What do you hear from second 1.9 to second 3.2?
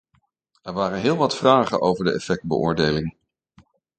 de effectbeoordeling.